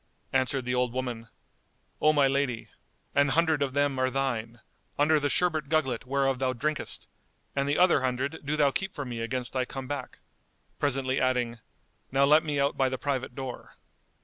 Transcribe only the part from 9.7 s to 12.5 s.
back," presently adding, "Now let